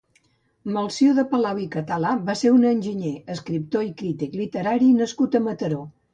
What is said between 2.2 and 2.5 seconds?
va